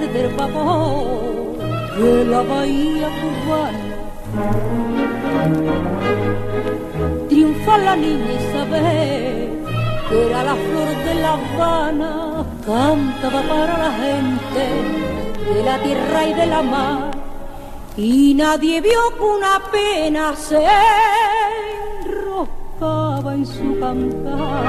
El 0.00 0.06
café 0.06 0.18
del 0.18 0.34
vapor 0.34 1.58
de 1.98 2.24
la 2.24 2.42
bahía 2.42 3.08
cubana. 3.20 3.96
Triunfa 7.28 7.78
la 7.78 7.96
niña 7.96 8.32
Isabel, 8.32 9.62
que 10.08 10.26
era 10.26 10.42
la 10.44 10.54
flor 10.54 11.04
de 11.04 11.14
La 11.14 11.32
Habana, 11.34 12.44
cantaba 12.64 13.42
para 13.42 13.78
la 13.78 13.92
gente 13.92 14.64
de 15.52 15.62
la 15.62 15.78
tierra 15.82 16.24
y 16.28 16.34
de 16.34 16.46
la 16.46 16.62
mar. 16.62 17.10
Y 17.96 18.34
nadie 18.34 18.80
vio 18.80 19.00
que 19.16 19.22
una 19.22 19.60
pena 19.70 20.34
se 20.36 20.64
enroscaba 22.06 23.34
en 23.34 23.46
su 23.46 23.78
cantar. 23.78 24.64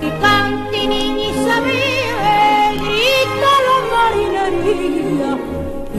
Que 0.00 0.10
cante 0.18 0.86
niña 0.86 1.30
Isabel 1.30 2.05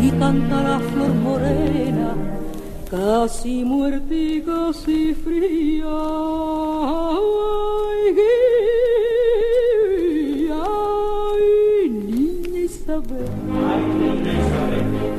y 0.02 0.12
canta 0.12 0.64
la 0.64 0.80
flor 0.80 1.14
morena, 1.16 2.14
casi 2.90 3.64
muerta 3.64 4.14
y 4.14 4.42
casi 4.42 5.14
fría. 5.14 5.86
Ay, 10.60 11.90
niña 11.90 12.60
Isabel, 12.60 13.30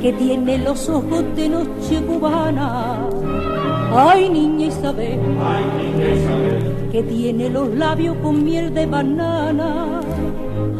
que 0.01 0.13
tiene 0.13 0.57
los 0.59 0.89
ojos 0.89 1.23
de 1.35 1.49
noche 1.49 2.01
cubana. 2.07 2.99
Ay, 3.91 4.29
niña 4.29 4.67
Isabel, 4.67 5.19
que 6.91 7.03
tiene 7.03 7.49
los 7.49 7.69
labios 7.75 8.15
con 8.23 8.43
miel 8.43 8.73
de 8.73 8.85
banana. 8.85 10.01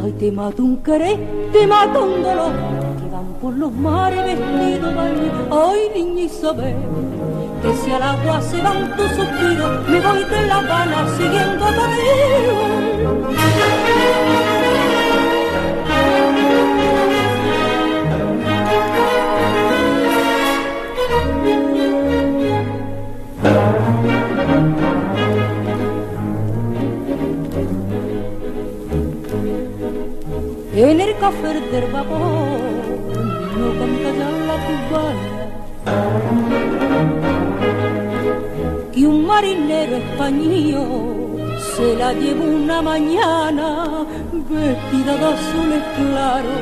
Ay, 0.03 0.11
te 0.13 0.31
mato 0.31 0.63
un 0.63 0.77
querer, 0.77 1.17
te 1.51 1.67
mato 1.67 2.03
un 2.03 2.23
dolor, 2.23 2.51
que 2.99 3.09
van 3.11 3.33
por 3.41 3.53
los 3.53 3.71
mares 3.71 4.25
vestidos 4.25 4.93
de 4.93 5.29
Ay, 5.51 5.89
niña 5.95 6.21
Isabel, 6.23 6.75
que 7.61 7.73
si 7.75 7.91
al 7.91 8.03
agua 8.03 8.41
se 8.41 8.61
van 8.61 8.95
tus 8.95 9.11
suspiros, 9.11 9.87
me 9.87 9.99
voy 9.99 10.23
de 10.23 10.45
La 10.47 10.57
Habana 10.57 11.07
siguiendo 11.17 11.65
a 11.65 11.71
en 30.81 31.01
el 31.01 31.17
café 31.17 31.59
del 31.71 31.91
vapor 31.91 32.59
no 33.57 33.67
canta 33.79 34.09
ya 34.17 34.29
la 34.49 34.55
cubana 34.65 35.29
que 38.93 39.05
un 39.05 39.25
marinero 39.25 39.97
español 39.97 41.57
se 41.75 41.95
la 41.97 42.13
llevó 42.13 42.45
una 42.45 42.81
mañana 42.81 44.05
vestida 44.31 45.17
de 45.17 45.25
azules 45.25 45.83
claros 45.97 46.61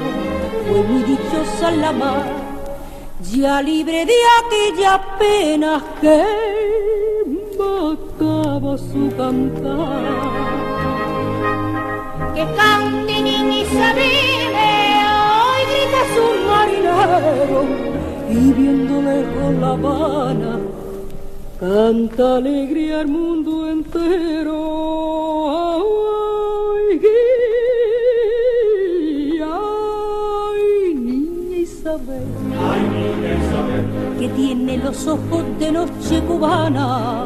fue 0.68 0.82
muy 0.82 1.04
dichosa 1.04 1.70
en 1.70 1.82
la 1.82 1.92
mar 1.92 2.26
ya 3.22 3.62
libre 3.62 4.04
de 4.06 4.20
aquellas 4.40 5.00
penas 5.20 5.84
que 6.02 6.24
mataba 7.60 8.78
su 8.80 9.16
cantar 9.16 10.58
que 12.38 12.46
cante 12.56 13.16
niña 13.24 13.62
Isabel, 13.66 14.54
hoy 15.44 15.62
grita 15.72 16.02
su 16.14 16.26
marinero 16.50 17.62
y 18.30 18.54
viendo 18.54 18.94
lejos 19.02 19.50
La 19.60 19.70
Habana 19.70 20.54
canta 21.60 22.36
alegría 22.36 23.00
al 23.00 23.08
mundo 23.08 23.72
entero. 23.72 24.60
Ay, 26.92 27.02
ay, 29.42 30.94
niña 30.94 31.58
Isabel, 31.58 32.28
ay, 32.70 32.82
niña 32.98 33.32
Isabel, 33.42 33.86
que 34.20 34.28
tiene 34.30 34.78
los 34.78 35.08
ojos 35.08 35.44
de 35.58 35.72
noche 35.72 36.22
cubana. 36.28 37.26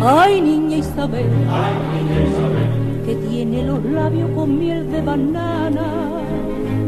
Ay, 0.00 0.40
niña 0.40 0.78
Isabel, 0.78 1.28
ay, 1.50 1.74
niña 1.92 2.20
Isabel 2.30 2.83
que 3.04 3.14
tiene 3.16 3.64
los 3.64 3.84
labios 3.84 4.30
con 4.34 4.58
miel 4.58 4.90
de 4.90 5.02
banana. 5.02 6.10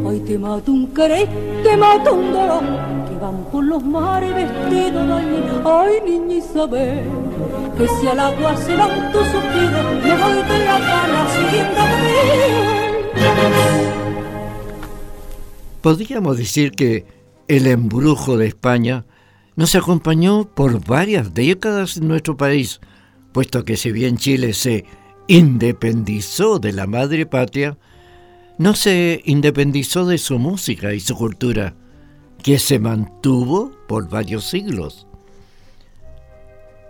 Ay, 0.08 0.20
te 0.20 0.38
mato 0.38 0.72
un 0.72 0.86
querer, 0.94 1.28
te 1.62 1.76
mato 1.76 2.14
un 2.14 2.32
dolor, 2.32 2.62
que 3.08 3.16
van 3.20 3.44
por 3.50 3.64
los 3.64 3.84
mares 3.84 4.34
vestidos 4.34 5.06
de 5.06 5.60
Ay, 5.64 6.00
niña 6.06 6.36
Isabel, 6.36 7.04
que 7.76 7.88
si 7.88 8.06
al 8.06 8.20
agua 8.20 8.56
se 8.56 8.76
van 8.76 9.12
tus 9.12 9.26
suspiros, 9.26 9.84
me 10.02 10.16
voy 10.16 10.42
de 10.42 10.64
la 10.64 10.78
gana 10.78 11.26
siguiendo 11.34 11.80
Podríamos 15.82 16.38
decir 16.38 16.72
que 16.72 17.04
el 17.48 17.66
embrujo 17.66 18.36
de 18.38 18.46
España 18.46 19.04
nos 19.54 19.74
acompañó 19.74 20.44
por 20.44 20.84
varias 20.84 21.34
décadas 21.34 21.96
en 21.96 22.08
nuestro 22.08 22.36
país, 22.36 22.80
puesto 23.32 23.64
que 23.64 23.76
si 23.76 23.92
bien 23.92 24.16
Chile 24.16 24.52
se 24.52 24.84
independizó 25.28 26.58
de 26.58 26.72
la 26.72 26.86
madre 26.86 27.26
patria, 27.26 27.76
no 28.58 28.74
se 28.74 29.22
independizó 29.24 30.06
de 30.06 30.18
su 30.18 30.38
música 30.38 30.94
y 30.94 31.00
su 31.00 31.16
cultura, 31.16 31.74
que 32.42 32.58
se 32.58 32.78
mantuvo 32.78 33.72
por 33.88 34.08
varios 34.08 34.44
siglos. 34.44 35.06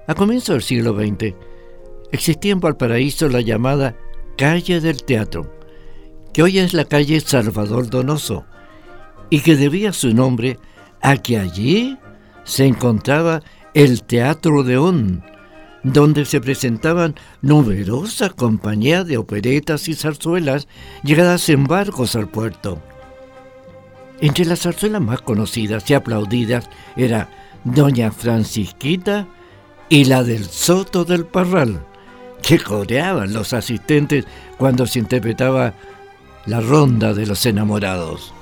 A 0.06 0.14
comienzos 0.14 0.54
del 0.54 0.62
siglo 0.62 0.94
XX, 0.94 1.34
existía 2.12 2.52
en 2.52 2.60
Valparaíso 2.60 3.28
la 3.28 3.40
llamada 3.40 3.96
Calle 4.36 4.80
del 4.80 5.02
Teatro, 5.02 5.52
que 6.32 6.42
hoy 6.42 6.58
es 6.58 6.74
la 6.74 6.84
calle 6.84 7.20
Salvador 7.20 7.88
Donoso, 7.88 8.44
y 9.30 9.40
que 9.40 9.56
debía 9.56 9.92
su 9.92 10.14
nombre 10.14 10.58
a 11.00 11.16
que 11.16 11.38
allí 11.38 11.98
se 12.44 12.66
encontraba 12.66 13.42
el 13.74 14.04
Teatro 14.04 14.62
León, 14.62 15.24
donde 15.86 16.24
se 16.24 16.40
presentaban 16.40 17.14
numerosas 17.42 18.34
compañías 18.34 19.06
de 19.06 19.18
operetas 19.18 19.88
y 19.88 19.94
zarzuelas 19.94 20.66
llegadas 21.04 21.48
en 21.48 21.64
barcos 21.64 22.16
al 22.16 22.28
puerto. 22.28 22.82
Entre 24.20 24.44
las 24.44 24.62
zarzuelas 24.62 25.00
más 25.00 25.20
conocidas 25.20 25.88
y 25.88 25.94
aplaudidas 25.94 26.68
era 26.96 27.30
Doña 27.62 28.10
Francisquita 28.10 29.28
y 29.88 30.06
la 30.06 30.24
del 30.24 30.46
Soto 30.46 31.04
del 31.04 31.24
Parral, 31.24 31.80
que 32.42 32.58
coreaban 32.58 33.32
los 33.32 33.52
asistentes 33.52 34.24
cuando 34.58 34.86
se 34.86 34.98
interpretaba 34.98 35.74
la 36.46 36.60
ronda 36.60 37.14
de 37.14 37.26
los 37.26 37.46
enamorados. 37.46 38.32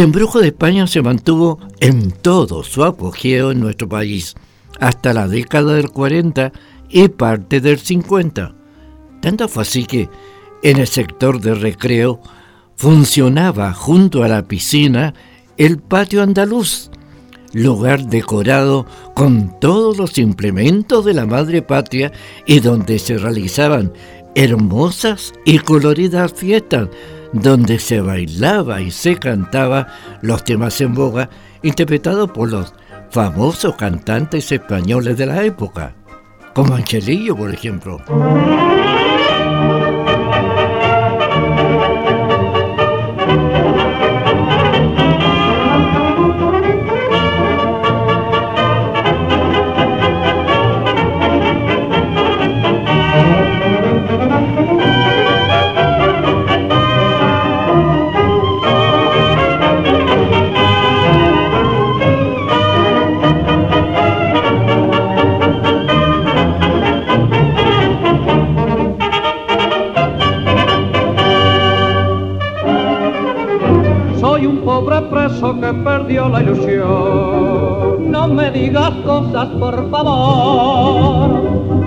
El 0.00 0.04
embrujo 0.04 0.40
de 0.40 0.46
España 0.46 0.86
se 0.86 1.02
mantuvo 1.02 1.58
en 1.78 2.10
todo 2.10 2.64
su 2.64 2.84
apogeo 2.84 3.50
en 3.50 3.60
nuestro 3.60 3.86
país, 3.86 4.34
hasta 4.80 5.12
la 5.12 5.28
década 5.28 5.74
del 5.74 5.90
40 5.90 6.52
y 6.88 7.08
parte 7.08 7.60
del 7.60 7.78
50. 7.78 8.54
Tanto 9.20 9.46
fue 9.46 9.62
así 9.62 9.84
que 9.84 10.08
en 10.62 10.78
el 10.78 10.86
sector 10.86 11.38
de 11.42 11.54
recreo 11.54 12.18
funcionaba 12.76 13.74
junto 13.74 14.22
a 14.22 14.28
la 14.28 14.48
piscina 14.48 15.12
el 15.58 15.76
patio 15.76 16.22
andaluz, 16.22 16.90
lugar 17.52 18.06
decorado 18.06 18.86
con 19.14 19.60
todos 19.60 19.98
los 19.98 20.16
implementos 20.16 21.04
de 21.04 21.12
la 21.12 21.26
madre 21.26 21.60
patria 21.60 22.10
y 22.46 22.60
donde 22.60 22.98
se 22.98 23.18
realizaban 23.18 23.92
hermosas 24.34 25.34
y 25.44 25.58
coloridas 25.58 26.32
fiestas 26.32 26.88
donde 27.32 27.78
se 27.78 28.00
bailaba 28.00 28.80
y 28.80 28.90
se 28.90 29.16
cantaba 29.16 29.86
los 30.22 30.44
temas 30.44 30.80
en 30.80 30.94
boga 30.94 31.30
interpretados 31.62 32.30
por 32.30 32.50
los 32.50 32.74
famosos 33.10 33.76
cantantes 33.76 34.50
españoles 34.52 35.16
de 35.16 35.26
la 35.26 35.42
época, 35.44 35.94
como 36.54 36.74
Angelillo, 36.74 37.36
por 37.36 37.52
ejemplo. 37.52 38.00
Que 75.40 75.72
perdió 75.72 76.28
la 76.28 76.42
ilusión. 76.42 78.10
No 78.10 78.28
me 78.28 78.50
digas 78.50 78.90
cosas, 79.06 79.46
por 79.58 79.90
favor. 79.90 81.30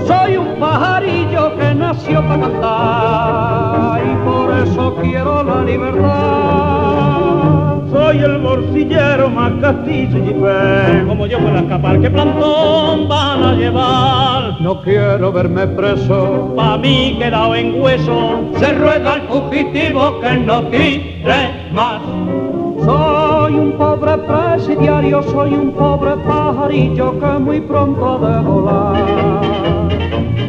Soy 0.07 0.37
un 0.37 0.59
pajarillo 0.59 1.55
que 1.57 1.75
nació 1.75 2.27
para 2.27 2.41
cantar 2.41 4.01
y 4.03 4.15
por 4.25 4.57
eso 4.57 4.95
quiero 4.99 5.43
la 5.43 5.63
libertad. 5.63 7.03
Soy 7.91 8.17
el 8.17 8.39
morcillero 8.39 9.29
más 9.29 9.51
castillo 9.61 10.17
y 10.17 10.33
fe. 10.33 11.05
Como 11.07 11.27
yo 11.27 11.37
puedo 11.37 11.57
escapar, 11.57 12.01
¿qué 12.01 12.09
plantón 12.09 13.07
van 13.07 13.43
a 13.43 13.53
llevar? 13.53 14.61
No 14.61 14.81
quiero 14.81 15.31
verme 15.31 15.67
preso. 15.67 16.53
Pa' 16.55 16.79
mí 16.79 17.17
quedado 17.19 17.53
en 17.53 17.79
hueso. 17.79 18.49
Se 18.57 18.73
ruega 18.73 19.13
al 19.13 19.21
fugitivo 19.27 20.19
que 20.21 20.37
no 20.37 20.63
tire 20.63 21.69
más. 21.71 22.01
Soy 23.53 23.61
un 23.61 23.73
pobre 23.73 24.17
presidiario, 24.17 25.21
soy 25.21 25.53
un 25.53 25.71
pobre 25.73 26.15
pajarillo 26.25 27.19
que 27.19 27.39
muy 27.39 27.61
pronto 27.61 28.15
ha 28.15 28.17
de 28.27 28.41
volar. 28.41 28.95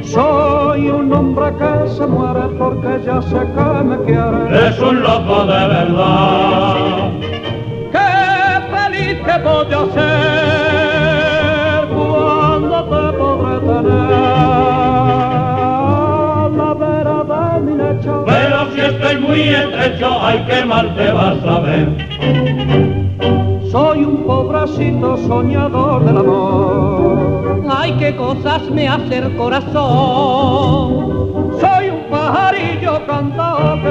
Soy 0.02 0.88
un 0.88 1.12
hombre 1.12 1.52
que 1.58 1.86
se 1.90 2.06
muere 2.06 2.48
porque 2.58 3.02
ya 3.04 3.20
sé 3.20 3.40
que 3.40 3.84
me 3.84 3.98
quiere. 4.06 4.68
Es 4.68 4.80
un 4.80 5.02
loco 5.02 5.44
de 5.44 5.68
verdad. 5.68 7.10
Qué 7.92 8.08
feliz 8.72 9.20
que 9.26 9.38
voy 9.44 9.66
a 9.66 9.84
ser 9.92 11.88
cuando 11.94 12.78
te 12.84 13.04
podré 13.18 13.54
tener. 13.68 14.14
Pero 18.26 18.56
si 18.72 18.80
estoy 18.80 19.16
muy 19.18 19.40
estrecho, 19.40 20.08
hay 20.24 20.38
que 20.46 20.64
mal 20.64 20.94
te 20.96 21.12
vas 21.12 21.44
a 21.44 21.60
ver. 21.60 22.93
Pobrecito 24.26 25.16
soñador 25.26 26.04
del 26.04 26.16
amor. 26.16 27.62
Ay, 27.68 27.92
qué 27.98 28.16
cosas 28.16 28.62
me 28.70 28.88
hace 28.88 29.18
el 29.18 29.36
corazón. 29.36 29.72
Soy 31.60 31.90
un 31.90 32.10
pajarillo 32.10 33.06
cantado 33.06 33.74
que 33.82 33.90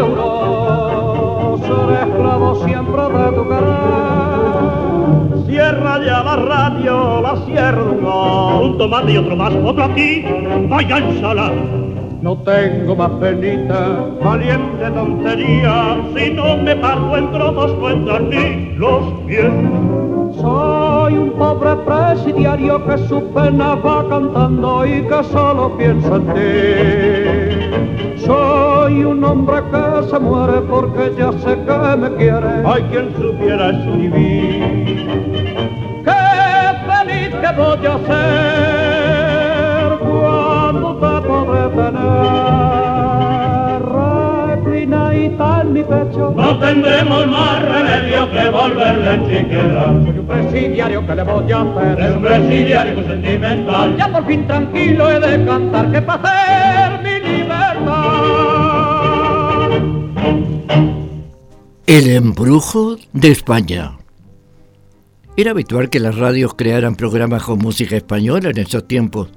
Seré 1.68 2.02
esclavo 2.10 2.56
siempre 2.66 3.02
de 3.04 3.32
tu 3.38 3.44
querer. 3.48 5.46
Cierra 5.46 6.00
ya 6.04 6.24
la 6.24 6.36
radio, 6.36 7.22
la 7.22 7.36
cierro. 7.46 8.60
Un 8.62 8.78
tomate 8.78 9.12
y 9.13 9.18
otro 9.18 9.36
más, 9.36 9.54
otro 9.54 9.84
aquí. 9.84 10.25
Vaya 10.68 10.98
ensalada 10.98 11.52
no 12.24 12.38
tengo 12.38 12.96
más 12.96 13.12
penita, 13.20 14.10
valiente 14.24 14.90
tontería, 14.92 15.98
si 16.16 16.32
no 16.32 16.56
me 16.56 16.74
parto 16.78 17.18
en 17.18 17.30
trozos 17.34 17.74
contra 17.74 18.18
ti 18.30 18.72
los 18.78 19.04
pies. 19.28 19.52
Soy 20.40 21.13
un 21.13 21.32
pobre 21.32 21.75
presidiario 21.78 22.86
que 22.86 22.98
su 23.08 23.22
pena 23.34 23.75
va 23.75 24.08
cantando 24.10 24.86
y 24.86 25.02
que 25.04 25.24
solo 25.32 25.78
piensa 25.78 26.16
en 26.16 26.25
ti. 26.34 28.25
Soy 28.25 29.04
un 29.04 29.24
hombre 29.24 29.62
que 29.72 30.04
se 30.10 30.20
muere 30.20 30.62
porque 30.62 31.13
ya 31.18 31.32
sé 31.34 31.58
que 31.66 31.98
me 31.98 32.16
quiere. 32.16 32.66
Hay 32.66 32.84
quien 32.84 33.13
supiera 33.16 33.70
escribir. 33.70 35.08
Qué 36.04 36.24
feliz 36.88 37.32
que 37.42 37.52
voy 37.56 37.86
a 37.86 37.98
ser 38.08 40.00
cuando 40.00 40.96
te 40.96 41.28
podré 41.28 41.63
mi 45.30 45.84
pecho. 45.84 46.34
No 46.36 46.60
tendremos 46.60 47.27
más 47.27 47.62
remedio 47.63 48.32
que 48.32 48.50
volverle 48.50 49.20
chiquera. 49.27 49.86
Soy 49.86 50.20
un 50.20 50.27
presidiario 50.27 51.08
que 51.08 51.15
le 51.15 51.24
voy 51.24 51.51
a 51.51 51.62
hacer. 51.62 52.00
Es 52.00 52.15
un 52.15 52.22
presidiario 52.22 53.08
sentimental. 53.08 53.98
Ya 53.98 54.12
por 54.12 54.25
fin 54.27 54.48
tranquilo 54.48 55.10
he 55.10 55.20
de 55.20 55.46
cantar 55.46 55.92
que 55.92 56.01
para 56.01 56.22
hacer 56.24 57.03
mi 57.03 57.20
libertad. 57.30 58.13
El 61.86 62.08
embrujo 62.10 62.98
de 63.13 63.32
España. 63.32 63.98
Era 65.36 65.51
habitual 65.51 65.89
que 65.89 66.00
las 66.00 66.15
radios 66.18 66.53
crearan 66.53 66.96
programas 66.96 67.44
con 67.44 67.58
música 67.58 67.96
española 67.96 68.50
en 68.51 68.58
esos 68.60 68.88
tiempos, 68.88 69.30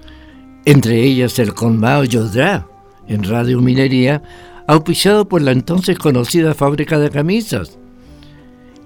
entre 0.66 1.02
ellas 1.02 1.38
el 1.38 1.54
Conmao 1.54 2.04
Yodra 2.04 2.66
en 3.08 3.24
Radio 3.24 3.60
Minería, 3.60 4.22
auspiciado 4.66 5.28
por 5.28 5.42
la 5.42 5.52
entonces 5.52 5.98
conocida 5.98 6.54
fábrica 6.54 6.98
de 6.98 7.10
camisas. 7.10 7.78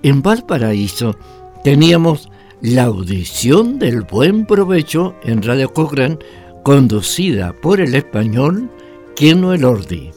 En 0.02 0.22
Valparaíso 0.22 1.16
teníamos 1.64 2.30
la 2.62 2.84
audición 2.84 3.78
del 3.78 4.02
buen 4.02 4.46
provecho 4.46 5.14
en 5.22 5.42
Radio 5.42 5.72
Cochrane, 5.72 6.18
conducida 6.62 7.54
por 7.54 7.80
el 7.80 7.94
español 7.94 8.70
Keno 9.16 9.54
Elordi. 9.54 10.10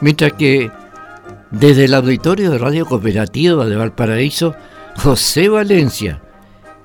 Mientras 0.00 0.32
que 0.34 0.70
desde 1.50 1.84
el 1.84 1.94
auditorio 1.94 2.50
de 2.50 2.58
Radio 2.58 2.86
Cooperativa 2.86 3.66
de 3.66 3.76
Valparaíso, 3.76 4.54
José 4.96 5.48
Valencia, 5.48 6.22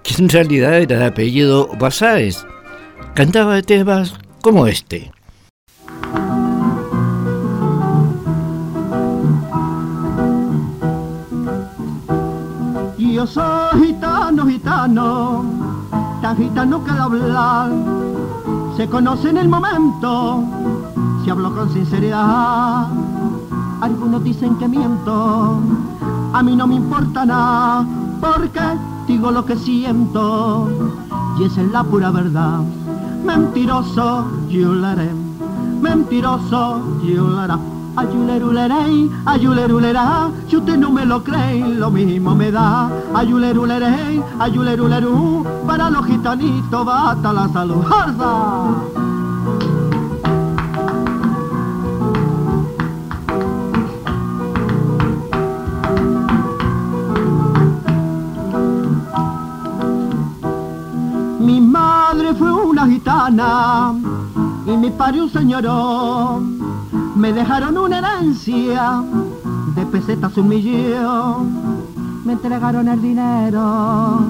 que 0.03 0.21
en 0.21 0.29
realidad 0.29 0.79
era 0.79 1.00
de 1.00 1.05
apellido 1.05 1.69
Basáez, 1.79 2.45
cantaba 3.15 3.62
temas 3.62 4.13
como 4.41 4.67
este. 4.67 5.12
Yo 13.20 13.28
soy 13.28 13.88
gitano, 13.88 14.46
gitano, 14.46 15.44
tan 16.22 16.38
gitano 16.38 16.82
que 16.86 16.92
al 16.92 17.02
hablar 17.02 17.70
se 18.78 18.88
conoce 18.88 19.30
en 19.30 19.36
el 19.36 19.50
momento, 19.50 20.42
si 21.22 21.30
hablo 21.30 21.54
con 21.54 21.70
sinceridad. 21.70 22.88
Algunos 23.82 24.24
dicen 24.24 24.56
que 24.56 24.70
miento, 24.70 25.60
a 26.32 26.42
mí 26.42 26.56
no 26.56 26.66
me 26.66 26.76
importa 26.76 27.26
nada, 27.26 27.86
porque 28.22 28.62
digo 29.06 29.32
lo 29.32 29.44
que 29.44 29.58
siento, 29.58 30.70
y 31.38 31.44
esa 31.44 31.62
es 31.62 31.72
la 31.72 31.84
pura 31.84 32.12
verdad. 32.12 32.62
Mentiroso, 33.26 34.28
yo 34.48 34.74
lo 34.74 34.88
haré, 34.88 35.12
mentiroso, 35.82 36.82
yo 37.04 37.28
lo 37.28 37.38
haré. 37.38 37.78
Ayulerulerey, 38.00 39.12
ayulerulera, 39.25 40.32
si 40.48 40.56
usted 40.56 40.77
no 40.77 40.89
me 40.89 41.06
lo 41.06 41.22
cree, 41.22 41.60
lo 41.75 41.91
mismo 41.91 42.34
me 42.34 42.50
da. 42.50 42.89
Ayulerulerey, 43.13 44.24
ayulerulerú, 44.39 45.46
para 45.68 45.89
los 45.89 46.06
gitanitos 46.06 46.86
basta 46.86 47.34
la 47.34 47.50
salud. 47.50 47.84
¡Arza! 47.91 48.72
Mi 61.41 61.60
madre 61.60 62.34
fue 62.34 62.53
una 62.53 62.88
gitana 62.88 63.94
y 64.65 64.77
mi 64.77 64.89
padre 64.89 65.24
un 65.24 65.29
señorón. 65.29 66.59
Me 67.20 67.34
dejaron 67.34 67.78
una 67.78 67.98
herencia 67.98 69.04
de 69.76 69.86
pesetas 69.88 70.38
un 70.38 70.48
millón. 70.48 71.52
Me 72.24 72.32
entregaron 72.32 72.88
el 72.88 73.02
dinero, 73.02 74.22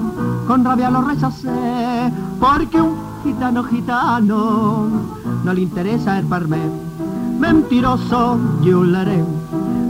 con 0.48 0.64
rabia 0.64 0.90
lo 0.90 1.00
rechacé, 1.02 2.12
porque 2.40 2.80
un 2.80 2.96
gitano 3.22 3.62
gitano 3.62 4.88
no 5.44 5.54
le 5.54 5.60
interesa 5.60 6.18
el 6.18 6.26
parmen. 6.26 6.72
Mentiroso, 7.38 8.36
yuleré, 8.60 9.24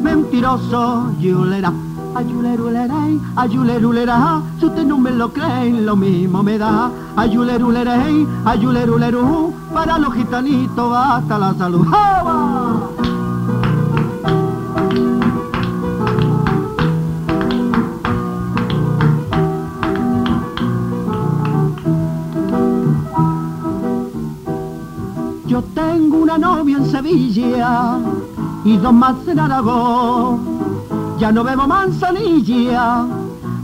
mentiroso, 0.02 1.10
yulera. 1.20 1.72
Ayulerulere, 2.12 3.20
ayulerulera, 3.36 4.42
si 4.58 4.66
usted 4.66 4.84
no 4.84 4.98
me 4.98 5.12
lo 5.12 5.32
cree, 5.32 5.70
lo 5.70 5.94
mismo 5.94 6.42
me 6.42 6.58
da. 6.58 6.90
Ayulerulere, 7.16 8.26
ayuleruleru, 8.44 9.54
para 9.72 9.96
los 9.98 10.12
gitanitos 10.14 10.92
hasta 10.96 11.38
la 11.38 11.54
salud. 11.54 11.86
Yo 25.46 25.62
tengo 25.74 26.16
una 26.18 26.38
novia 26.38 26.76
en 26.76 26.90
Sevilla 26.90 27.98
y 28.64 28.76
dos 28.76 28.92
más 28.92 29.16
en 29.28 29.38
Aragón 29.38 30.69
ya 31.20 31.30
no 31.30 31.44
bebo 31.44 31.66
manzanilla, 31.66 33.06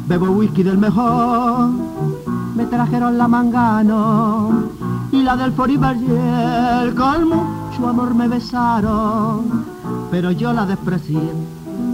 bebo 0.07 0.27
whisky 0.27 0.63
del 0.63 0.77
mejor. 0.77 1.71
Me 2.55 2.67
trajeron 2.67 3.17
la 3.17 3.27
mangano 3.27 4.69
y 5.11 5.23
la 5.23 5.37
del 5.37 5.53
Foribayer, 5.53 6.95
con 6.95 7.29
mucho 7.31 7.89
amor 7.89 8.15
me 8.15 8.29
besaron, 8.29 9.65
pero 10.11 10.33
yo 10.33 10.53
la 10.53 10.67
desprecié. 10.67 11.33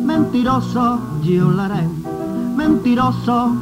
Mentiroso, 0.04 0.99
haré, 1.61 1.88
mentiroso, 2.57 3.52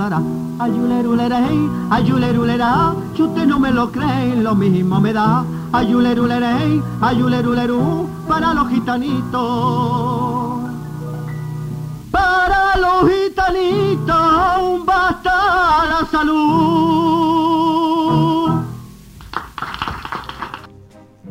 haré. 0.00 0.16
Ayulerulere, 0.58 1.46
ayulerulera, 1.90 2.94
si 3.14 3.22
usted 3.22 3.46
no 3.46 3.60
me 3.60 3.70
lo 3.70 3.92
cree, 3.92 4.42
lo 4.42 4.56
mismo 4.56 5.00
me 5.00 5.12
da. 5.12 5.44
Ayulerulere, 5.72 6.82
ayuleruleru, 7.00 8.08
para 8.26 8.54
los 8.54 8.68
gitanitos 8.68 10.33
para 12.14 12.76
los 12.76 13.10
gitanitos 13.10 14.08
aún 14.08 14.86
basta 14.86 15.34
la 15.90 16.08
salud. 16.10 17.34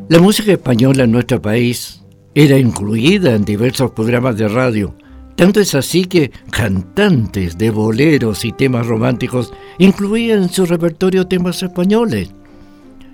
La 0.10 0.20
música 0.20 0.52
española 0.52 1.06
en 1.06 1.12
nuestro 1.14 1.42
país 1.42 2.04
era 2.36 2.58
incluida 2.58 3.34
en 3.34 3.46
diversos 3.46 3.92
programas 3.92 4.38
de 4.38 4.50
radio. 4.50 4.94
Tanto 5.38 5.62
es 5.62 5.74
así 5.74 6.04
que 6.06 6.32
cantantes 6.52 7.58
de 7.58 7.72
boleros 7.72 8.44
y 8.44 8.52
temas 8.52 8.86
románticos 8.86 9.54
incluían 9.78 10.44
en 10.44 10.50
su 10.50 10.66
repertorio 10.66 11.26
temas 11.28 11.64
españoles. 11.64 12.32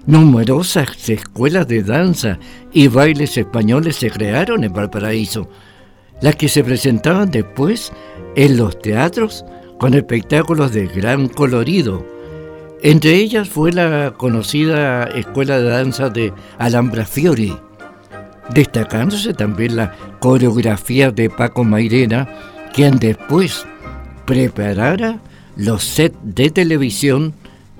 Numerosas 0.07 1.07
escuelas 1.07 1.67
de 1.67 1.83
danza 1.83 2.39
y 2.73 2.87
bailes 2.87 3.37
españoles 3.37 3.97
se 3.97 4.09
crearon 4.09 4.63
en 4.63 4.73
Valparaíso, 4.73 5.47
las 6.21 6.35
que 6.35 6.49
se 6.49 6.63
presentaban 6.63 7.31
después 7.31 7.91
en 8.35 8.57
los 8.57 8.79
teatros 8.79 9.45
con 9.77 9.93
espectáculos 9.93 10.73
de 10.73 10.87
gran 10.87 11.27
colorido. 11.27 12.05
Entre 12.81 13.15
ellas 13.15 13.49
fue 13.49 13.71
la 13.71 14.13
conocida 14.15 15.03
Escuela 15.05 15.59
de 15.59 15.69
Danza 15.69 16.09
de 16.09 16.33
Alhambra 16.57 17.05
Fiori, 17.05 17.55
destacándose 18.53 19.33
también 19.33 19.75
la 19.75 19.93
coreografía 20.19 21.11
de 21.11 21.29
Paco 21.29 21.63
Mairena, 21.63 22.27
quien 22.73 22.97
después 22.97 23.65
preparara 24.25 25.19
los 25.55 25.83
sets 25.83 26.17
de 26.23 26.49
televisión 26.49 27.33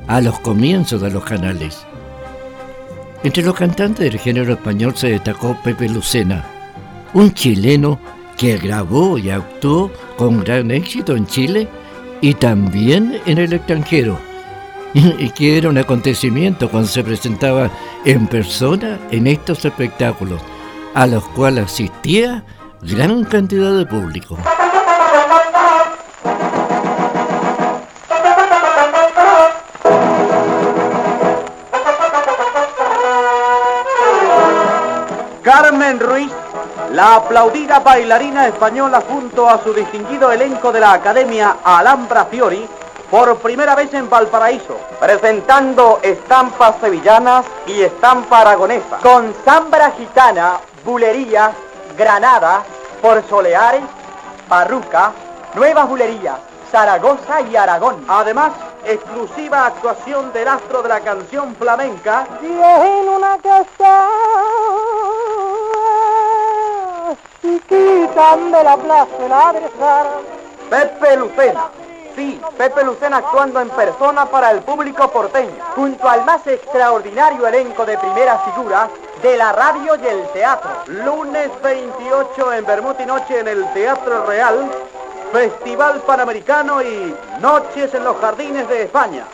a 0.08 0.22
los 0.22 0.40
comienzos 0.40 1.02
de 1.02 1.12
los 1.12 1.24
canales. 1.24 1.86
Entre 3.24 3.44
los 3.44 3.56
cantantes 3.56 4.12
del 4.12 4.20
género 4.20 4.54
español 4.54 4.94
se 4.96 5.10
destacó 5.10 5.58
Pepe 5.64 5.90
Lucena, 5.90 6.46
un 7.14 7.34
chileno 7.34 8.00
que 8.40 8.58
grabó 8.58 9.18
y 9.18 9.30
actuó 9.30 9.92
con 10.16 10.40
gran 10.40 10.72
éxito 10.72 11.16
en 11.16 11.28
Chile 11.28 11.68
y 12.22 12.34
también 12.34 13.20
en 13.26 13.38
el 13.38 13.52
extranjero, 13.52 14.18
y 14.94 15.30
que 15.32 15.58
era 15.58 15.70
un 15.70 15.78
acontecimiento 15.78 16.70
cuando 16.70 16.88
se 16.88 17.04
presentaba 17.04 17.70
en 18.06 18.28
persona 18.28 18.98
en 19.12 19.28
estos 19.28 19.66
espectáculos, 19.66 20.42
a 20.94 21.06
los 21.06 21.24
cuales 21.30 21.66
asistía 21.66 22.46
gran 22.82 23.26
cantidad 23.26 23.78
de 23.78 23.86
público. 23.86 24.38
La 37.00 37.16
aplaudida 37.16 37.80
bailarina 37.80 38.46
española 38.48 39.02
junto 39.08 39.50
a 39.50 39.64
su 39.64 39.74
distinguido 39.74 40.34
elenco 40.34 40.70
de 40.70 40.82
la 40.82 40.92
Academia 40.92 41.56
Alhambra 41.64 42.26
Fiori, 42.26 42.68
por 43.10 43.38
primera 43.38 43.74
vez 43.74 43.94
en 43.94 44.10
Valparaíso, 44.10 44.78
presentando 45.00 46.00
estampas 46.04 46.76
sevillanas 46.82 47.46
y 47.66 47.84
estampa 47.84 48.42
aragonesa, 48.42 48.98
con 48.98 49.34
zambra 49.46 49.92
gitana, 49.92 50.60
bulería, 50.84 51.54
granada, 51.98 52.64
por 53.02 53.26
soleares, 53.30 53.84
parruca, 54.50 55.14
nuevas 55.54 55.88
bulerías, 55.88 56.36
Zaragoza 56.70 57.40
y 57.50 57.56
Aragón. 57.56 58.04
Además, 58.10 58.52
exclusiva 58.84 59.68
actuación 59.68 60.34
del 60.34 60.50
astro 60.50 60.82
de 60.82 60.90
la 60.90 61.00
canción 61.00 61.56
flamenca. 61.56 62.28
Y 62.42 63.08
una 63.08 63.38
casa 63.38 64.04
y 67.44 67.60
quitan 67.60 68.52
de 68.52 68.64
la 68.64 68.78
plaza 68.78 69.28
la 69.28 69.54
Pepe 70.70 71.18
Lucena. 71.18 71.70
Sí, 72.16 72.40
Pepe 72.58 72.84
Lucena 72.84 73.18
actuando 73.18 73.62
en 73.62 73.70
persona 73.70 74.26
para 74.26 74.52
el 74.52 74.60
público 74.62 75.10
porteño, 75.10 75.54
junto 75.76 76.10
al 76.10 76.26
más 76.26 76.46
extraordinario 76.46 77.48
elenco 77.48 77.86
de 77.86 77.98
primera 77.98 78.38
figura 78.40 78.90
de 79.22 79.38
la 79.38 79.52
radio 79.52 79.96
y 79.96 80.08
el 80.08 80.28
teatro. 80.30 80.70
Lunes 80.88 81.50
28 81.64 82.54
en 82.54 82.66
Bermud 82.66 82.96
y 83.00 83.06
Noche 83.06 83.40
en 83.40 83.48
el 83.48 83.74
Teatro 83.74 84.26
Real, 84.26 84.70
Festival 85.32 86.02
Panamericano 86.02 86.82
y 86.82 87.16
Noches 87.40 87.94
en 87.94 88.04
los 88.04 88.18
Jardines 88.18 88.68
de 88.68 88.84
España. 88.84 89.26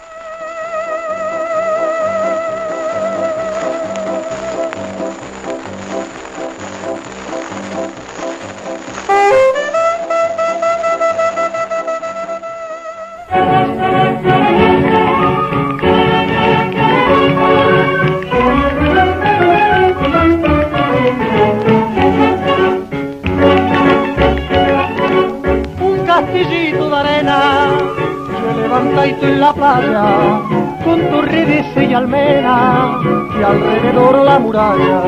En 29.22 29.40
la 29.40 29.54
playa, 29.54 30.42
con 30.84 31.00
tu 31.00 31.82
y 31.82 31.94
almena, 31.94 33.00
y 33.40 33.44
alrededor 33.44 34.24
la 34.24 34.40
muralla, 34.40 35.02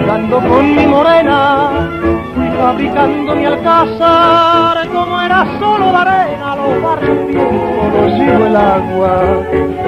jugando 0.00 0.40
con 0.40 0.76
mi 0.76 0.86
morena, 0.86 1.88
fui 2.34 2.48
fabricando 2.58 3.36
mi 3.36 3.44
alcázar, 3.44 4.88
como 4.88 5.20
era 5.20 5.58
solo 5.58 5.90
de 5.90 5.96
arena, 5.96 6.56
los 6.56 6.82
barrios 6.82 7.26
viejos 7.26 8.12
sigo 8.16 8.46
el 8.46 8.56
agua, 8.56 9.12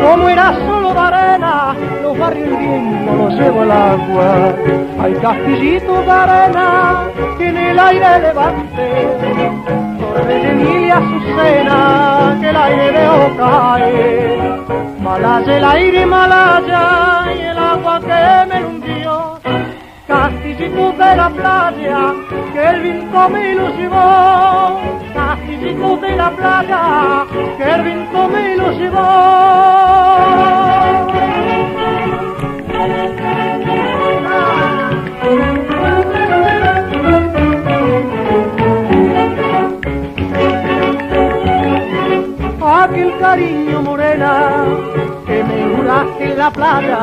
como 0.00 0.28
era 0.28 0.54
solo 0.66 0.92
de 0.92 1.00
arena, 1.00 1.74
los 2.02 2.18
barrios 2.18 2.58
viejos 2.58 3.16
los 3.18 3.34
llevo 3.34 3.62
el 3.62 3.70
agua, 3.70 4.54
hay 5.00 5.14
castillitos 5.14 6.04
de 6.04 6.10
arena, 6.10 7.04
que 7.38 7.48
en 7.48 7.56
el 7.56 7.78
aire 7.78 8.18
levante, 8.20 9.77
Medellín 10.28 10.84
y 10.84 10.90
Azucena, 10.90 12.36
que 12.38 12.50
el 12.50 12.56
aire 12.56 12.92
veo 12.92 13.36
caer. 13.38 14.38
Malaya, 15.00 15.56
el 15.56 15.64
aire 15.64 16.04
Malaya, 16.04 17.32
y 17.34 17.40
el 17.40 17.58
agua 17.58 17.98
que 18.00 18.46
me 18.50 18.64
hundió. 18.66 19.40
Castillico 20.06 20.92
de 20.92 21.16
la 21.16 21.30
playa, 21.30 22.14
que 22.52 22.62
el 22.62 22.80
viento 22.82 23.28
me 23.30 23.52
ilusionó. 23.52 24.80
Castillico 25.14 25.96
de 25.96 26.16
la 26.16 26.30
playa, 26.30 27.24
que 27.56 27.64
el 27.64 27.82
viento 27.82 28.28
me 28.28 28.54
ilusionó. 28.54 29.08
Ah. 35.30 35.67
Aquel 42.88 43.18
cariño 43.18 43.82
morena 43.82 44.64
que 45.26 45.44
me 45.44 45.76
juraste 45.76 46.24
en 46.24 46.38
la 46.38 46.50
playa 46.50 47.00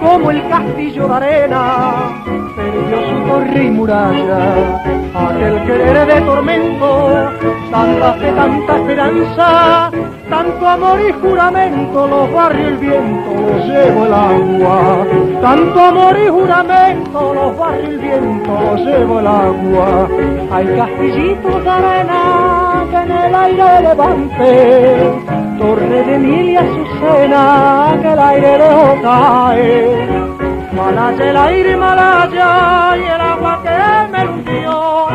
como 0.00 0.30
el 0.30 0.48
castillo 0.48 1.08
de 1.08 1.14
arena 1.14 2.47
perdió 2.70 3.08
su 3.08 3.28
torre 3.28 3.64
y 3.64 3.70
muralla 3.70 4.80
aquel 5.14 5.64
querer 5.66 6.06
de 6.06 6.20
tormento 6.20 7.30
tanta 7.70 8.12
fe, 8.14 8.32
tanta 8.32 8.76
esperanza 8.76 9.90
tanto 10.28 10.68
amor 10.68 11.00
y 11.00 11.12
juramento 11.12 12.06
los 12.06 12.32
barrios 12.32 12.68
el 12.68 12.76
viento 12.76 13.30
los 13.32 13.64
llevo 13.64 14.04
el 14.04 14.12
agua. 14.12 15.06
Tanto 15.40 15.80
amor 15.80 16.18
y 16.18 16.28
juramento 16.28 17.34
los 17.34 17.56
barrios 17.56 17.88
el 17.88 17.98
viento 17.98 18.60
los 18.60 18.80
llevo 18.80 19.20
el 19.20 19.26
agua. 19.26 20.08
Hay 20.52 20.66
castillitos 20.76 21.64
de 21.64 21.70
arena 21.70 22.86
que 22.90 22.96
en 22.96 23.10
el 23.10 23.34
aire 23.34 23.80
levante 23.82 25.12
torre 25.58 26.04
de 26.04 26.14
Emilia 26.14 26.60
Azucena 26.60 27.98
que 28.02 28.12
el 28.12 28.18
aire 28.18 28.58
de 28.58 30.37
cae 30.78 30.90
Malaya 30.94 31.30
el 31.30 31.36
aire 31.36 31.76
Malaya 31.76 32.96
y 32.96 33.02
el 33.02 33.20
agua 33.20 33.60
que 33.64 34.12
me 34.12 34.28
hundió 34.28 35.06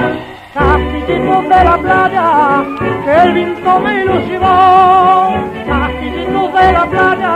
castillitos 0.54 1.44
de 1.44 1.64
la 1.64 1.78
playa 1.78 2.64
que 3.06 3.16
el 3.24 3.34
viento 3.34 3.80
me 3.80 4.06
los 4.06 4.28
llevó 4.28 5.34
castillitos 5.66 6.54
de 6.54 6.74
la 6.74 6.86
playa 6.86 7.36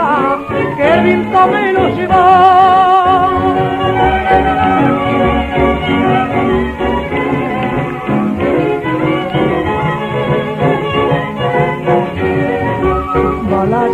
que 0.76 0.94
el 0.94 1.02
viento 1.04 1.46
me 1.46 1.72
los 1.72 1.96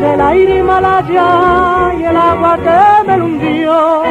el 0.02 0.20
aire 0.20 0.62
Malaya 0.62 1.94
y 1.98 2.04
el 2.04 2.16
agua 2.16 2.57
que 2.57 3.07
me 3.07 3.22
hundió. 3.22 4.02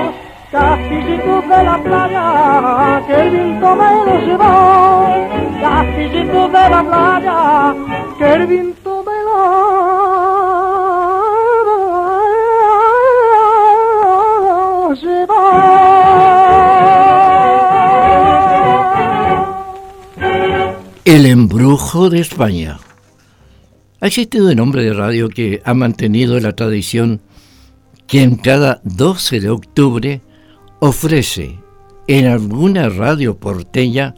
Castillitos 0.51 1.47
de 1.49 1.63
la 1.63 1.77
playa 1.83 3.01
que 3.07 3.15
el 3.21 3.29
viento 3.31 3.75
me 3.75 4.05
los 4.05 4.23
llevó. 4.23 4.51
Castillitos 5.61 6.51
de 6.51 6.69
la 6.69 6.83
playa 6.83 7.75
que 8.17 8.33
el 8.33 8.47
viento 8.47 9.03
me 9.07 9.23
los 9.27 9.43
llevó. 15.01 15.43
El 21.05 21.25
embrujo 21.25 22.09
de 22.09 22.19
España. 22.19 22.79
Ha 24.03 24.07
existido 24.07 24.51
un 24.51 24.59
hombre 24.59 24.83
de 24.83 24.91
radio 24.91 25.29
que 25.29 25.61
ha 25.63 25.73
mantenido 25.73 26.37
la 26.41 26.51
tradición 26.51 27.21
que 28.05 28.21
en 28.21 28.35
cada 28.35 28.81
12 28.83 29.39
de 29.39 29.49
octubre 29.49 30.21
ofrece 30.81 31.57
en 32.07 32.25
alguna 32.25 32.89
radio 32.89 33.37
porteña 33.37 34.13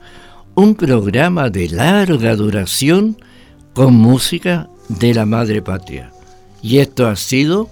un 0.56 0.74
programa 0.74 1.52
de 1.52 1.70
larga 1.70 2.36
duración 2.36 3.18
con 3.76 3.94
música 3.94 4.72
de 4.90 5.14
la 5.14 5.28
madre 5.28 5.62
patria. 5.62 6.12
Y 6.64 6.80
esto 6.80 7.06
ha 7.06 7.16
sido 7.16 7.70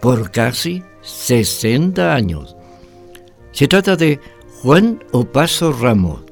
por 0.00 0.32
casi 0.32 0.82
60 1.02 2.12
años. 2.12 2.56
Se 3.52 3.68
trata 3.68 3.94
de 3.94 4.18
Juan 4.62 4.98
Opaso 5.12 5.72
Ramos, 5.72 6.22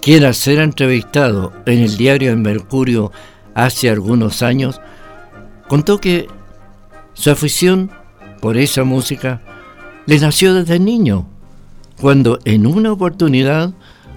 quien 0.00 0.24
al 0.24 0.34
ser 0.34 0.60
entrevistado 0.60 1.52
en 1.66 1.80
el 1.80 1.94
diario 1.98 2.30
El 2.30 2.38
Mercurio 2.38 3.12
hace 3.54 3.90
algunos 3.90 4.42
años, 4.42 4.80
contó 5.68 5.98
que 5.98 6.28
su 7.14 7.30
afición 7.30 7.90
por 8.40 8.56
esa 8.56 8.84
música 8.84 9.40
le 10.06 10.18
nació 10.18 10.54
desde 10.54 10.78
niño, 10.78 11.26
cuando 12.00 12.38
en 12.44 12.66
una 12.66 12.92
oportunidad 12.92 13.72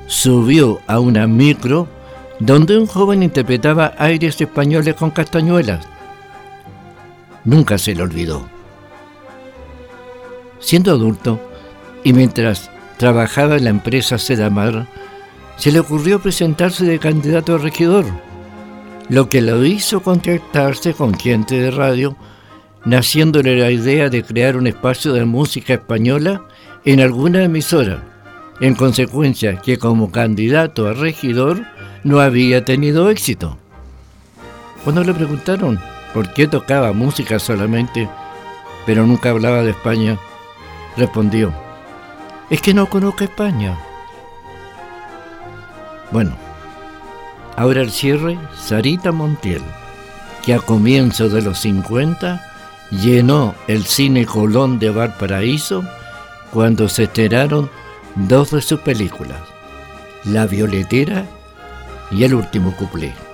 subió 0.08 0.80
a 0.88 1.00
una 1.00 1.28
micro 1.28 1.88
donde 2.40 2.78
un 2.78 2.88
joven 2.88 3.24
interpretaba 3.24 3.94
aires 3.98 4.40
españoles 4.40 4.96
con 4.96 5.12
castañuelas. 5.12 5.86
Nunca 7.44 7.78
se 7.78 7.96
le 7.96 8.02
olvidó. 8.02 8.48
Siendo 10.60 10.92
adulto 10.92 11.40
y 12.04 12.14
mientras 12.14 12.70
trabajaba 12.98 13.58
en 13.58 13.66
la 13.66 13.70
empresa 13.70 14.18
Sedamar, 14.18 14.88
se 15.58 15.72
le 15.72 15.80
ocurrió 15.80 16.20
presentarse 16.20 16.86
de 16.86 17.00
candidato 17.00 17.56
a 17.56 17.60
regidor 17.60 18.06
lo 19.10 19.30
que 19.30 19.42
lo 19.42 19.64
hizo 19.64 20.02
contactarse 20.02 20.94
con 20.94 21.14
gente 21.14 21.60
de 21.60 21.72
radio, 21.72 22.16
naciéndole 22.86 23.58
la 23.58 23.72
idea 23.72 24.10
de 24.10 24.24
crear 24.24 24.58
un 24.58 24.68
espacio 24.68 25.14
de 25.14 25.26
música 25.26 25.74
española 25.74 26.44
en 26.86 27.02
alguna 27.02 27.44
emisora, 27.44 28.04
en 28.62 28.76
consecuencia 28.76 29.58
que 29.58 29.78
como 29.78 30.12
candidato 30.12 30.88
a 30.88 30.94
regidor 30.94 31.64
no 32.04 32.20
había 32.20 32.66
tenido 32.66 33.10
éxito. 33.10 33.58
Cuando 34.84 35.04
le 35.04 35.14
preguntaron 35.14 35.80
por 36.14 36.32
qué 36.34 36.48
tocaba 36.48 36.94
música 36.94 37.40
solamente, 37.40 38.08
pero 38.86 39.06
nunca 39.06 39.32
hablaba 39.32 39.64
de 39.64 39.72
España, 39.72 40.18
respondió, 40.96 41.54
es 42.50 42.62
que 42.62 42.74
no 42.74 42.88
conozco 42.88 43.24
España. 43.24 43.78
Bueno, 46.12 46.45
Ahora 47.58 47.82
el 47.82 47.92
cierre, 47.92 48.38
Sarita 48.58 49.12
Montiel, 49.12 49.62
que 50.44 50.54
a 50.54 50.60
comienzos 50.60 51.32
de 51.32 51.42
los 51.42 51.60
50 51.60 52.42
llenó 52.92 53.56
el 53.68 53.86
cine 53.86 54.26
Colón 54.26 54.78
de 54.78 54.90
Valparaíso 54.90 55.84
cuando 56.52 56.90
se 56.90 57.04
estrenaron 57.04 57.70
dos 58.16 58.52
de 58.52 58.62
sus 58.62 58.80
películas, 58.82 59.40
La 60.26 60.46
Violetera 60.46 61.26
y 62.12 62.24
El 62.24 62.34
Último 62.34 62.76
Cuplé. 62.76 63.25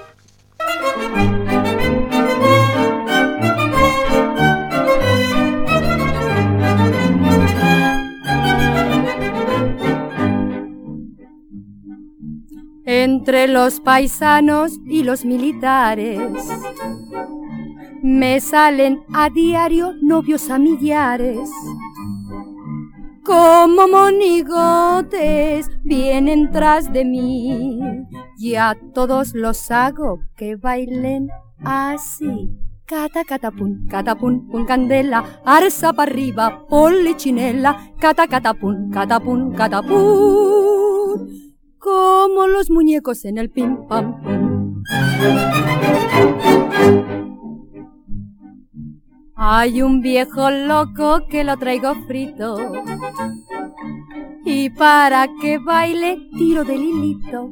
Entre 13.22 13.48
los 13.48 13.80
paisanos 13.80 14.80
y 14.88 15.04
los 15.04 15.26
militares. 15.26 16.20
Me 18.02 18.40
salen 18.40 19.04
a 19.14 19.30
diario 19.30 19.94
novios 20.02 20.50
a 20.50 20.58
millares. 20.58 21.48
Como 23.24 23.88
monigotes 23.88 25.70
vienen 25.84 26.50
tras 26.50 26.92
de 26.92 27.06
mí 27.06 27.80
y 28.40 28.56
a 28.56 28.76
todos 28.92 29.36
los 29.36 29.70
hago 29.70 30.22
que 30.36 30.56
bailen 30.56 31.30
así. 31.64 32.50
Cata, 32.88 33.24
catapun, 33.24 33.86
catapun, 33.88 34.48
pun 34.48 34.66
candela, 34.66 35.42
arsa 35.46 35.94
para 35.94 36.12
arriba, 36.12 36.66
polichinela, 36.68 37.94
cata, 38.00 38.26
catapun, 38.26 38.90
catapun, 38.90 39.54
catapun 39.54 41.51
como 41.82 42.48
los 42.48 42.70
muñecos 42.70 43.26
en 43.26 43.39
el 43.39 43.50
pim 43.50 43.88
pam 43.88 44.22
Hay 49.36 49.82
un 49.82 50.02
viejo 50.02 50.52
loco 50.52 51.26
que 51.28 51.44
lo 51.44 51.58
traigo 51.58 51.96
frito 52.06 52.58
y 54.46 54.70
para 54.70 55.28
que 55.41 55.58
baile 55.58 56.30
tiro 56.38 56.63
del 56.63 56.84
hilito. 56.84 57.52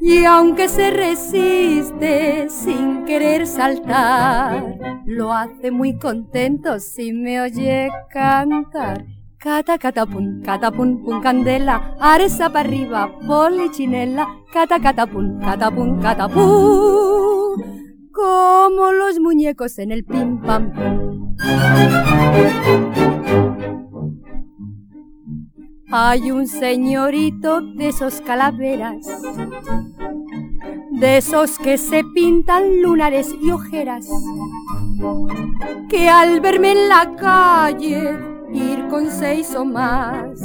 Y 0.00 0.24
aunque 0.24 0.68
se 0.68 0.90
resiste 0.90 2.48
sin 2.48 3.04
querer 3.04 3.46
saltar, 3.46 5.02
lo 5.06 5.32
hace 5.32 5.70
muy 5.70 5.96
contento 5.96 6.80
si 6.80 7.12
me 7.12 7.40
oye 7.40 7.88
cantar. 8.10 9.06
Cata, 9.42 9.74
catapun, 9.76 10.38
catapun, 10.46 11.02
pun 11.02 11.20
candela, 11.20 11.96
aresa 11.98 12.46
para 12.48 12.60
arriba, 12.60 13.10
polichinela, 13.26 14.24
cata, 14.52 14.78
catapun, 14.78 15.40
catapun, 15.40 15.98
catapun, 15.98 17.58
como 18.12 18.92
los 18.92 19.18
muñecos 19.18 19.80
en 19.80 19.90
el 19.90 20.04
pim 20.04 20.40
pam. 20.42 20.70
Hay 25.90 26.30
un 26.30 26.46
señorito 26.46 27.62
de 27.62 27.88
esos 27.88 28.20
calaveras, 28.20 29.04
de 30.92 31.16
esos 31.16 31.58
que 31.58 31.78
se 31.78 32.04
pintan 32.14 32.80
lunares 32.80 33.34
y 33.42 33.50
ojeras, 33.50 34.06
que 35.88 36.08
al 36.08 36.40
verme 36.40 36.70
en 36.70 36.88
la 36.88 37.16
calle 37.16 38.31
ir 38.52 38.88
con 38.88 39.10
seis 39.10 39.54
o 39.54 39.64
más. 39.64 40.40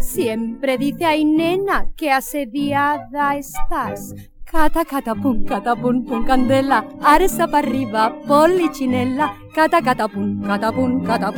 Siempre 0.00 0.78
dice, 0.78 1.04
ay 1.04 1.24
nena, 1.24 1.86
que 1.96 2.10
asediada 2.10 3.36
estás. 3.36 4.14
Cata 4.44 4.84
cata 4.84 5.14
pum 5.14 5.46
cata 5.46 5.74
pum 5.74 6.04
pum 6.04 6.26
candela, 6.26 6.84
arsa 7.00 7.46
para 7.46 7.66
arriba, 7.66 8.14
polichinela, 8.26 9.34
cata 9.54 9.80
cata 9.80 10.08
pum 10.08 10.42
cata 10.42 10.70
pum 10.70 11.02
cata. 11.02 11.32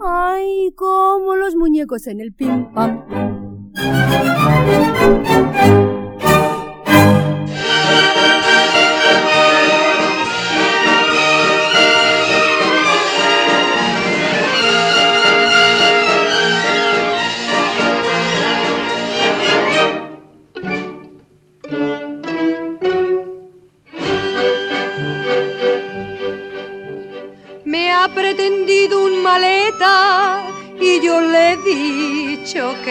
Ay, 0.00 0.72
como 0.76 1.34
los 1.34 1.56
muñecos 1.56 2.06
en 2.06 2.20
el 2.20 2.32
pim 2.32 2.72
pam. 2.72 3.02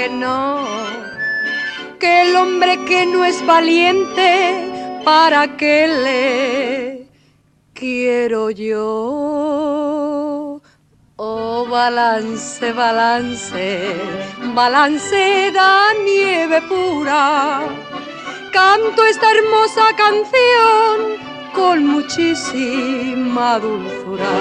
Que 0.07 0.13
no, 0.13 0.65
que 1.99 2.21
el 2.21 2.35
hombre 2.37 2.85
que 2.85 3.05
no 3.05 3.25
es 3.25 3.45
valiente, 3.45 5.01
¿para 5.03 5.57
qué 5.57 5.87
le 6.05 7.07
quiero 7.73 8.49
yo? 8.51 8.81
Oh, 11.17 11.65
balance, 11.69 12.71
balance, 12.71 13.95
balance 14.53 15.51
da 15.51 15.93
nieve 16.05 16.61
pura. 16.69 17.63
Canto 18.53 19.03
esta 19.03 19.29
hermosa 19.31 19.87
canción 19.97 21.17
con 21.53 21.85
muchísima 21.85 23.59
dulzura. 23.59 24.31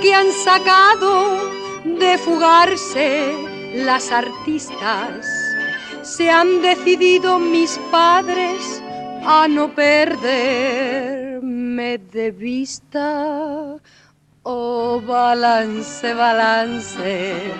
Que 0.00 0.14
han 0.14 0.30
sacado 0.32 1.38
de 1.84 2.18
fugarse 2.18 3.34
las 3.74 4.10
artistas 4.12 5.26
se 6.02 6.30
han 6.30 6.62
decidido 6.62 7.38
mis 7.38 7.78
padres 7.90 8.82
a 9.24 9.46
no 9.48 9.74
perderme 9.74 11.40
de 11.98 12.30
vista. 12.30 13.76
Oh, 14.42 15.00
balance, 15.06 16.14
balance, 16.14 17.52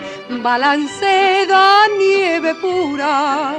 balance 0.42 1.46
da 1.46 1.86
nieve 1.98 2.54
pura. 2.54 3.54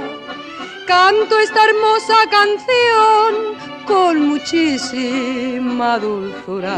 Canto 0.88 1.38
esta 1.40 1.64
hermosa 1.66 2.16
canción 2.30 3.56
con 3.86 4.28
muchísima 4.28 6.00
dulzura. 6.00 6.78